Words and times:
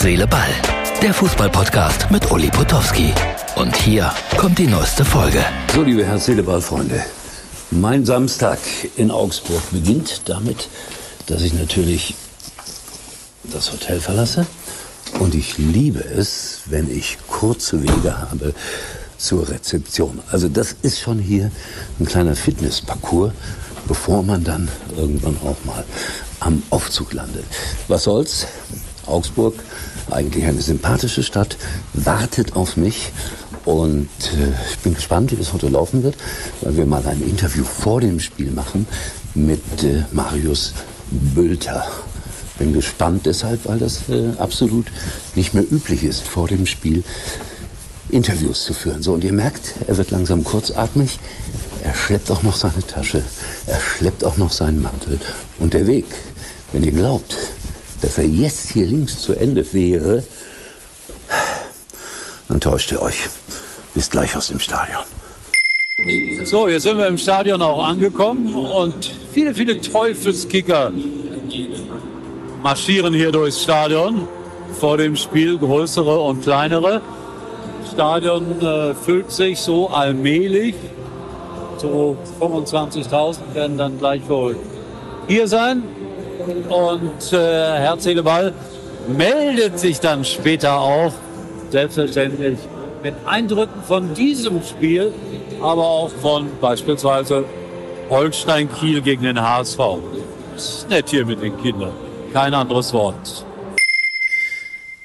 Seele, 0.00 0.26
Ball. 0.26 0.48
Der 1.02 1.12
Fußballpodcast 1.12 2.10
mit 2.10 2.30
Uli 2.30 2.48
Potowski. 2.48 3.12
Und 3.56 3.76
hier 3.76 4.10
kommt 4.38 4.58
die 4.58 4.66
neueste 4.66 5.04
Folge. 5.04 5.44
So, 5.74 5.82
liebe 5.82 6.06
Herz, 6.06 6.24
Seele, 6.24 6.42
Ball, 6.42 6.62
Freunde. 6.62 7.04
Mein 7.70 8.06
Samstag 8.06 8.58
in 8.96 9.10
Augsburg 9.10 9.60
beginnt 9.70 10.22
damit, 10.24 10.70
dass 11.26 11.42
ich 11.42 11.52
natürlich 11.52 12.14
das 13.52 13.72
Hotel 13.72 14.00
verlasse. 14.00 14.46
Und 15.18 15.34
ich 15.34 15.58
liebe 15.58 16.02
es, 16.02 16.60
wenn 16.64 16.90
ich 16.90 17.18
kurze 17.28 17.82
Wege 17.82 18.16
habe 18.30 18.54
zur 19.18 19.50
Rezeption. 19.50 20.20
Also 20.32 20.48
das 20.48 20.76
ist 20.80 20.98
schon 20.98 21.18
hier 21.18 21.50
ein 21.98 22.06
kleiner 22.06 22.36
Fitnessparcours, 22.36 23.34
bevor 23.86 24.22
man 24.22 24.44
dann 24.44 24.66
irgendwann 24.96 25.36
auch 25.44 25.62
mal 25.66 25.84
am 26.40 26.62
Aufzug 26.70 27.12
landet. 27.12 27.44
Was 27.86 28.04
soll's? 28.04 28.46
Augsburg, 29.10 29.54
eigentlich 30.10 30.44
eine 30.44 30.60
sympathische 30.60 31.22
Stadt, 31.22 31.56
wartet 31.92 32.56
auf 32.56 32.76
mich. 32.76 33.12
Und 33.64 34.08
äh, 34.32 34.52
ich 34.70 34.78
bin 34.78 34.94
gespannt, 34.94 35.32
wie 35.32 35.36
das 35.36 35.52
heute 35.52 35.68
laufen 35.68 36.02
wird, 36.02 36.16
weil 36.62 36.76
wir 36.76 36.86
mal 36.86 37.06
ein 37.06 37.22
Interview 37.22 37.64
vor 37.64 38.00
dem 38.00 38.18
Spiel 38.18 38.50
machen 38.50 38.86
mit 39.34 39.84
äh, 39.84 40.04
Marius 40.12 40.72
Bülter. 41.10 41.84
Bin 42.58 42.72
gespannt 42.72 43.26
deshalb, 43.26 43.66
weil 43.66 43.78
das 43.78 44.08
äh, 44.08 44.32
absolut 44.38 44.86
nicht 45.34 45.54
mehr 45.54 45.64
üblich 45.70 46.04
ist, 46.04 46.26
vor 46.26 46.48
dem 46.48 46.66
Spiel 46.66 47.04
Interviews 48.10 48.64
zu 48.64 48.74
führen. 48.74 49.02
So, 49.02 49.14
und 49.14 49.24
ihr 49.24 49.32
merkt, 49.32 49.74
er 49.86 49.96
wird 49.96 50.10
langsam 50.10 50.44
kurzatmig. 50.44 51.18
Er 51.82 51.94
schleppt 51.94 52.30
auch 52.30 52.42
noch 52.42 52.56
seine 52.56 52.86
Tasche. 52.86 53.22
Er 53.66 53.80
schleppt 53.80 54.24
auch 54.24 54.36
noch 54.36 54.52
seinen 54.52 54.82
Mantel. 54.82 55.18
Und 55.58 55.74
der 55.74 55.86
Weg, 55.86 56.06
wenn 56.72 56.82
ihr 56.82 56.92
glaubt, 56.92 57.36
dass 58.02 58.18
er 58.18 58.26
jetzt 58.26 58.70
hier 58.70 58.86
links 58.86 59.20
zu 59.20 59.34
Ende 59.34 59.72
wäre, 59.72 60.24
dann 62.48 62.60
täuscht 62.60 62.92
ihr 62.92 63.02
euch. 63.02 63.28
Bis 63.94 64.10
gleich 64.10 64.36
aus 64.36 64.48
dem 64.48 64.60
Stadion. 64.60 65.02
So, 66.44 66.68
jetzt 66.68 66.84
sind 66.84 66.96
wir 66.96 67.06
im 67.06 67.18
Stadion 67.18 67.60
auch 67.60 67.84
angekommen 67.84 68.54
und 68.54 69.10
viele, 69.32 69.54
viele 69.54 69.80
Teufelskicker 69.80 70.92
marschieren 72.62 73.12
hier 73.12 73.32
durchs 73.32 73.62
Stadion. 73.62 74.26
Vor 74.78 74.96
dem 74.96 75.16
Spiel 75.16 75.58
größere 75.58 76.20
und 76.20 76.42
kleinere. 76.42 77.02
Stadion 77.92 78.60
äh, 78.62 78.94
füllt 78.94 79.30
sich 79.30 79.58
so 79.58 79.88
allmählich. 79.88 80.74
So 81.78 82.16
25.000 82.40 83.38
werden 83.54 83.76
dann 83.76 83.98
gleich 83.98 84.26
wohl 84.28 84.56
hier 85.26 85.48
sein. 85.48 85.82
Und 86.68 87.32
äh, 87.32 87.36
Herz, 87.36 88.04
Seele, 88.04 88.22
Ball 88.22 88.52
meldet 89.08 89.78
sich 89.78 90.00
dann 90.00 90.24
später 90.24 90.78
auch, 90.78 91.12
selbstverständlich, 91.70 92.58
mit 93.02 93.14
Eindrücken 93.26 93.82
von 93.82 94.14
diesem 94.14 94.62
Spiel, 94.62 95.12
aber 95.60 95.84
auch 95.84 96.10
von 96.10 96.48
beispielsweise 96.60 97.44
Holstein 98.08 98.68
Kiel 98.72 99.00
gegen 99.02 99.22
den 99.22 99.40
HSV. 99.40 99.78
Ist 100.56 100.88
nett 100.88 101.08
hier 101.08 101.24
mit 101.24 101.42
den 101.42 101.56
Kindern. 101.62 101.92
Kein 102.32 102.54
anderes 102.54 102.92
Wort. 102.92 103.44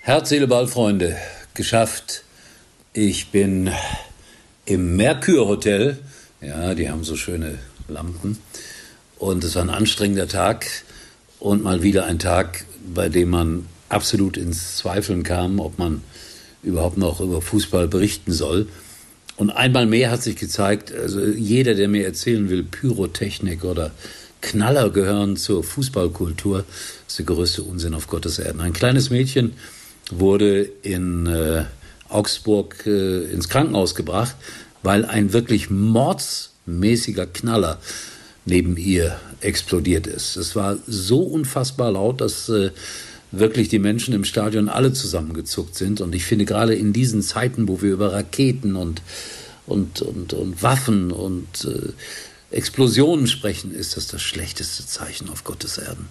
Herz, 0.00 0.28
Seele, 0.28 0.46
Ball, 0.46 0.66
Freunde. 0.66 1.16
Geschafft. 1.54 2.24
Ich 2.92 3.30
bin 3.30 3.70
im 4.66 4.96
Merkur 4.96 5.46
Hotel. 5.46 5.98
Ja, 6.40 6.74
die 6.74 6.90
haben 6.90 7.04
so 7.04 7.16
schöne 7.16 7.58
Lampen. 7.88 8.38
Und 9.18 9.44
es 9.44 9.54
war 9.54 9.62
ein 9.62 9.70
anstrengender 9.70 10.28
Tag 10.28 10.66
und 11.44 11.62
mal 11.62 11.82
wieder 11.82 12.06
ein 12.06 12.18
Tag, 12.18 12.64
bei 12.94 13.10
dem 13.10 13.28
man 13.28 13.66
absolut 13.90 14.38
ins 14.38 14.78
Zweifeln 14.78 15.24
kam, 15.24 15.60
ob 15.60 15.78
man 15.78 16.00
überhaupt 16.62 16.96
noch 16.96 17.20
über 17.20 17.42
Fußball 17.42 17.86
berichten 17.86 18.32
soll. 18.32 18.66
Und 19.36 19.50
einmal 19.50 19.84
mehr 19.84 20.10
hat 20.10 20.22
sich 20.22 20.36
gezeigt, 20.36 20.90
also 20.90 21.20
jeder, 21.22 21.74
der 21.74 21.88
mir 21.88 22.06
erzählen 22.06 22.48
will, 22.48 22.62
Pyrotechnik 22.62 23.62
oder 23.62 23.90
Knaller 24.40 24.88
gehören 24.88 25.36
zur 25.36 25.62
Fußballkultur, 25.62 26.64
ist 27.06 27.18
der 27.18 27.26
größte 27.26 27.62
Unsinn 27.62 27.92
auf 27.92 28.06
Gottes 28.06 28.38
Erden. 28.38 28.62
Ein 28.62 28.72
kleines 28.72 29.10
Mädchen 29.10 29.52
wurde 30.10 30.62
in 30.80 31.26
äh, 31.26 31.64
Augsburg 32.08 32.86
äh, 32.86 33.24
ins 33.24 33.50
Krankenhaus 33.50 33.94
gebracht, 33.94 34.34
weil 34.82 35.04
ein 35.04 35.34
wirklich 35.34 35.68
mordsmäßiger 35.68 37.26
Knaller 37.26 37.80
neben 38.46 38.76
ihr 38.76 39.18
explodiert 39.40 40.06
ist. 40.06 40.36
Es 40.36 40.54
war 40.54 40.76
so 40.86 41.20
unfassbar 41.20 41.92
laut, 41.92 42.20
dass 42.20 42.48
äh, 42.48 42.70
wirklich 43.30 43.68
die 43.68 43.78
Menschen 43.78 44.14
im 44.14 44.24
Stadion 44.24 44.68
alle 44.68 44.92
zusammengezuckt 44.92 45.74
sind. 45.74 46.00
Und 46.00 46.14
ich 46.14 46.24
finde 46.24 46.44
gerade 46.44 46.74
in 46.74 46.92
diesen 46.92 47.22
Zeiten, 47.22 47.68
wo 47.68 47.82
wir 47.82 47.92
über 47.92 48.12
Raketen 48.12 48.76
und, 48.76 49.02
und, 49.66 50.02
und, 50.02 50.32
und 50.32 50.62
Waffen 50.62 51.10
und 51.10 51.64
äh, 51.64 51.92
Explosionen 52.54 53.26
sprechen, 53.26 53.74
ist 53.74 53.96
das 53.96 54.06
das 54.06 54.22
schlechteste 54.22 54.86
Zeichen 54.86 55.28
auf 55.28 55.44
Gottes 55.44 55.78
Erden. 55.78 56.06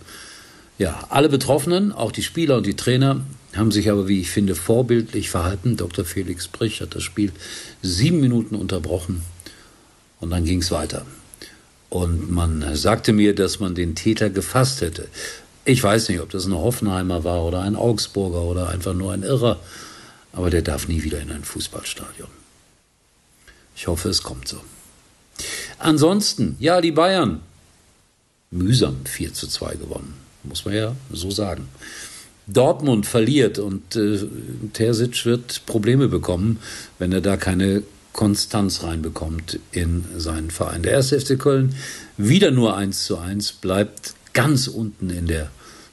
Ja, 0.78 1.08
alle 1.10 1.30
Betroffenen, 1.30 1.92
auch 1.92 2.12
die 2.12 2.24
Spieler 2.24 2.58
und 2.58 2.66
die 2.66 2.76
Trainer, 2.76 3.22
haben 3.56 3.72
sich 3.72 3.92
aber, 3.92 4.08
wie 4.08 4.20
ich 4.20 4.32
finde, 4.32 4.56
vorbildlich 4.56 5.30
verhalten. 5.30 5.78
Dr. 5.78 6.04
Felix 6.04 6.48
Brich 6.48 6.82
hat 6.82 6.96
das 6.96 7.04
Spiel 7.04 7.32
sieben 7.84 8.20
Minuten 8.20 8.56
unterbrochen 8.56 9.22
und 10.20 10.32
dann 10.32 10.44
ging 10.44 10.60
es 10.60 10.72
weiter. 10.72 11.06
Und 11.94 12.31
man 12.31 12.76
sagte 12.76 13.14
mir, 13.14 13.36
dass 13.36 13.59
man 13.59 13.76
den 13.76 13.94
Täter 13.94 14.31
gefasst 14.31 14.81
hätte. 14.81 15.08
Ich 15.64 15.84
weiß 15.84 16.09
nicht, 16.09 16.22
ob 16.22 16.31
das 16.31 16.48
ein 16.48 16.56
Hoffenheimer 16.56 17.24
war 17.24 17.46
oder 17.46 17.62
ein 17.62 17.76
Augsburger 17.76 18.42
oder 18.42 18.70
einfach 18.70 18.96
nur 18.96 19.14
ein 19.14 19.22
Irrer, 19.22 19.59
aber 20.31 20.50
der 20.50 20.64
darf 20.64 20.88
nie 20.88 21.04
wieder 21.04 21.22
in 21.22 21.30
ein 21.30 21.44
Fußballstadion. 21.44 22.30
Ich 23.76 23.86
hoffe, 23.86 24.09
es 24.09 24.24
kommt 24.24 24.48
so. 24.48 24.58
Ansonsten, 25.78 26.56
ja, 26.59 26.81
die 26.81 26.92
Bayern. 26.92 27.42
Mühsam 28.50 29.06
4 29.06 29.36
zu 29.36 29.48
2 29.48 29.75
gewonnen, 29.75 30.16
muss 30.42 30.66
man 30.66 30.74
ja 30.74 30.96
so 31.12 31.30
sagen. 31.30 31.68
Dortmund 32.48 33.06
verliert 33.06 33.60
und 33.60 33.96
äh, 33.96 34.18
Terzic 34.74 35.28
wird 35.28 35.68
Probleme 35.68 36.08
bekommen, 36.08 36.58
wenn 36.98 37.12
er 37.12 37.22
da 37.22 37.38
keine 37.38 37.84
Konstanz 38.13 38.84
reinbekommt 38.84 39.59
in 39.72 40.06
seinen 40.18 40.51
Verein. 40.51 40.84
Der 40.84 40.94
erste 40.94 41.19
FC 41.19 41.38
Köln 41.38 41.75
wieder 42.16 42.51
nur 42.51 42.78
1 42.78 43.06
zu 43.06 43.18
1, 43.18 43.53
bleibt 43.53 44.13
ganz 44.34 44.68
unten 44.68 45.09
in 45.09 45.28
der 45.28 45.50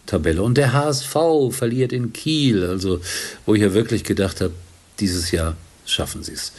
Tabelle. 0.06 0.42
Und 0.42 0.56
der 0.56 0.72
HSV 0.72 1.16
verliert 1.50 1.92
in 1.92 2.12
Kiel, 2.12 2.64
also 2.64 3.00
wo 3.46 3.54
ich 3.54 3.62
ja 3.62 3.72
wirklich 3.74 4.04
gedacht 4.04 4.40
habe, 4.40 4.52
dieses 4.98 5.30
Jahr 5.30 5.56
schaffen 5.86 6.22
sie 6.22 6.32
es. 6.32 6.52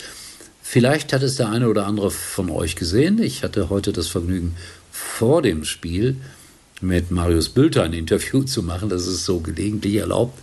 Vielleicht 0.63 1.13
hat 1.13 1.21
es 1.21 1.35
der 1.35 1.49
eine 1.49 1.69
oder 1.69 1.85
andere 1.85 2.11
von 2.11 2.49
euch 2.49 2.75
gesehen. 2.75 3.21
Ich 3.21 3.43
hatte 3.43 3.69
heute 3.69 3.93
das 3.93 4.07
Vergnügen, 4.07 4.55
vor 4.91 5.41
dem 5.41 5.63
Spiel 5.63 6.15
mit 6.81 7.11
Marius 7.11 7.49
Bülter 7.49 7.83
ein 7.83 7.93
Interview 7.93 8.43
zu 8.45 8.63
machen. 8.63 8.89
Das 8.89 9.07
ist 9.07 9.25
so 9.25 9.39
gelegentlich 9.39 9.95
erlaubt. 9.95 10.37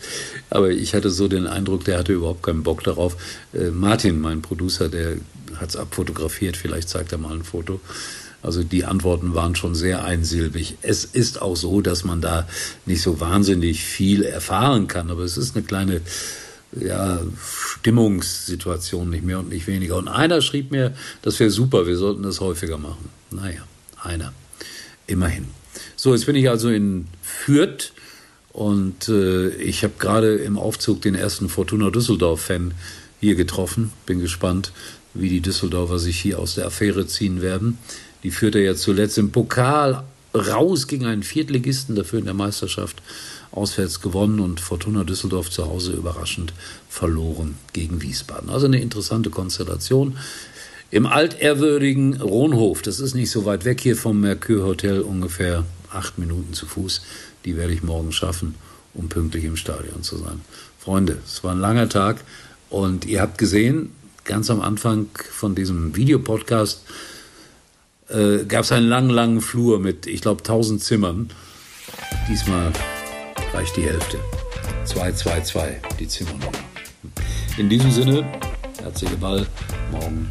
Aber 0.51 0.71
ich 0.71 0.95
hatte 0.95 1.11
so 1.11 1.29
den 1.29 1.47
Eindruck, 1.47 1.85
der 1.85 1.99
hatte 1.99 2.13
überhaupt 2.13 2.43
keinen 2.43 2.63
Bock 2.63 2.85
darauf. 2.85 3.17
Äh, 3.53 3.71
Martin, 3.71 4.21
mein 4.21 4.43
Producer, 4.43 4.89
der 4.89 5.17
hat 5.57 5.71
es 5.71 5.77
abfotografiert. 5.77 6.57
Vielleicht 6.57 6.89
zeigt 6.89 7.13
er 7.13 7.19
mal 7.19 7.35
ein 7.35 7.45
Foto. 7.45 7.81
Also 8.43 8.63
die 8.63 8.85
Antworten 8.85 9.35
waren 9.35 9.57
schon 9.57 9.75
sehr 9.75 10.05
einsilbig. 10.05 10.77
Es 10.83 11.05
ist 11.05 11.43
auch 11.43 11.57
so, 11.57 11.81
dass 11.81 12.05
man 12.05 12.21
da 12.21 12.49
nicht 12.87 13.03
so 13.03 13.21
wahnsinnig 13.21 13.83
viel 13.83 14.23
erfahren 14.23 14.87
kann, 14.87 15.11
aber 15.11 15.23
es 15.23 15.37
ist 15.37 15.57
eine 15.57 15.65
kleine 15.65 16.01
ja, 16.73 17.21
Stimmungssituation, 17.43 19.11
nicht 19.11 19.25
mehr 19.25 19.41
und 19.41 19.49
nicht 19.49 19.67
weniger. 19.67 19.97
Und 19.97 20.09
einer 20.09 20.41
schrieb 20.41 20.71
mir, 20.71 20.95
das 21.23 21.41
wäre 21.41 21.51
super, 21.51 21.87
wir 21.87 21.97
sollten 21.97 22.23
das 22.23 22.41
häufiger 22.41 22.79
machen. 22.79 23.09
Naja, 23.31 23.63
einer. 24.03 24.33
Immerhin. 25.09 25.47
So, 25.97 26.15
jetzt 26.15 26.27
bin 26.27 26.37
ich 26.37 26.49
also 26.49 26.69
in 26.69 27.09
Fürth 27.23 27.93
und 28.53 29.09
äh, 29.09 29.49
ich 29.57 29.83
habe 29.83 29.95
gerade 29.99 30.37
im 30.37 30.57
Aufzug 30.57 31.03
den 31.03 31.17
ersten 31.17 31.49
Fortuna 31.49 31.91
Düsseldorf-Fan 31.91 32.75
hier 33.21 33.35
getroffen. 33.35 33.93
Bin 34.07 34.21
gespannt, 34.21 34.73
wie 35.15 35.29
die 35.29 35.41
Düsseldorfer 35.41 35.99
sich 35.99 36.21
hier 36.21 36.39
aus 36.39 36.55
der 36.55 36.67
Affäre 36.67 37.07
ziehen 37.07 37.43
werden. 37.43 37.79
Die 38.23 38.31
führte 38.31 38.61
ja 38.61 38.75
zuletzt 38.75 39.19
im 39.19 39.33
Pokal 39.33 40.05
raus 40.35 40.87
gegen 40.87 41.07
einen 41.07 41.23
Viertligisten, 41.23 41.97
dafür 41.97 42.19
in 42.19 42.27
der 42.27 42.35
Meisterschaft 42.35 43.03
auswärts 43.51 44.01
gewonnen 44.01 44.41
und 44.41 44.61
Fortuna 44.61 45.05
Düsseldorf 45.05 45.51
zu 45.51 45.67
Hause 45.67 45.93
überraschend 45.93 46.53
verloren 46.89 47.57
gegen 47.73 48.03
Wiesbaden. 48.03 48.51
Also 48.51 48.67
eine 48.67 48.81
interessante 48.81 49.31
Konstellation. 49.31 50.19
Im 50.91 51.05
altehrwürdigen 51.05 52.19
Ronhof, 52.19 52.81
das 52.81 52.99
ist 52.99 53.15
nicht 53.15 53.31
so 53.31 53.45
weit 53.45 53.67
weg 53.67 53.79
hier 53.81 53.95
vom 53.95 54.23
Mercure 54.23 54.65
Hotel, 54.65 55.03
ungefähr 55.03 55.65
acht 55.93 56.17
Minuten 56.17 56.55
zu 56.55 56.65
Fuß. 56.65 57.03
Die 57.45 57.59
werde 57.59 57.75
ich 57.75 57.83
morgen 57.83 58.11
schaffen, 58.11 58.55
um 58.95 59.11
pünktlich 59.11 59.45
im 59.45 59.57
Stadion 59.57 60.03
zu 60.03 60.17
sein. 60.17 60.41
Freunde, 60.79 61.19
es 61.27 61.45
war 61.45 61.53
ein 61.53 61.61
langer 61.61 61.91
Tag 61.91 62.25
und 62.71 63.05
ihr 63.05 63.21
habt 63.21 63.37
gesehen, 63.37 63.91
ganz 64.25 64.49
am 64.49 64.63
Anfang 64.63 65.09
von 65.31 65.55
diesem 65.55 65.95
Videopodcast, 65.95 66.85
äh, 68.09 68.45
gab 68.45 68.65
es 68.65 68.73
einen 68.73 68.89
langen, 68.89 69.11
langen 69.11 69.41
Flur 69.43 69.81
mit, 69.81 70.07
ich 70.07 70.23
glaube, 70.23 70.43
1000 70.43 70.83
Zimmern. 70.83 71.31
Diesmal 72.31 72.73
reicht 73.53 73.77
die 73.77 73.83
Hälfte. 73.83 74.19
222, 74.87 75.99
die 76.01 76.09
Zimmernummer. 76.09 76.53
In 77.59 77.69
diesem 77.69 77.91
Sinne, 77.91 78.25
herzliche 78.83 79.17
Ball, 79.17 79.47
morgen 79.91 80.31